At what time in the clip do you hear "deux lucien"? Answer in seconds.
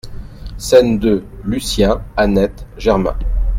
0.99-2.01